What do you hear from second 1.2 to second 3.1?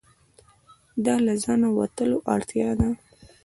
له ځانه وتلو اړتیا ده.